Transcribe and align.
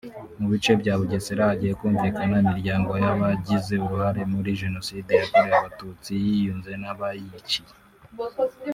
Mu 0.39 0.47
bice 0.53 0.71
bya 0.81 0.93
Bugesera 0.99 1.41
hagiye 1.49 1.73
kumvikana 1.79 2.35
imiryango 2.45 2.91
y’abagize 3.03 3.73
uruhare 3.85 4.21
muri 4.33 4.49
Jenoside 4.61 5.11
yakorewe 5.19 5.55
Abatutsi 5.59 6.09
yiyunze 6.23 6.71
n’abayiciye 6.81 7.71